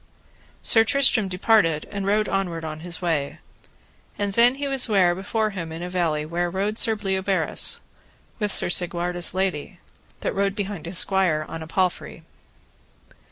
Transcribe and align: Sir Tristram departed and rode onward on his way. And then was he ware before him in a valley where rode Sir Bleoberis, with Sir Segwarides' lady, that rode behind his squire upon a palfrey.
Sir 0.63 0.83
Tristram 0.83 1.27
departed 1.27 1.87
and 1.91 2.07
rode 2.07 2.27
onward 2.27 2.65
on 2.65 2.79
his 2.79 3.03
way. 3.03 3.37
And 4.17 4.33
then 4.33 4.59
was 4.67 4.87
he 4.87 4.91
ware 4.91 5.13
before 5.13 5.51
him 5.51 5.71
in 5.71 5.83
a 5.83 5.89
valley 5.89 6.25
where 6.25 6.49
rode 6.49 6.79
Sir 6.79 6.95
Bleoberis, 6.95 7.79
with 8.39 8.51
Sir 8.51 8.67
Segwarides' 8.69 9.35
lady, 9.35 9.77
that 10.21 10.33
rode 10.33 10.55
behind 10.55 10.87
his 10.87 10.97
squire 10.97 11.43
upon 11.43 11.61
a 11.61 11.67
palfrey. 11.67 12.23